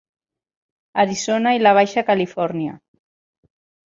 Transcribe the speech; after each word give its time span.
Arizona 1.03 1.51
i 1.57 1.61
la 1.63 1.75
Baixa 1.79 2.05
Califòrnia. 2.09 2.73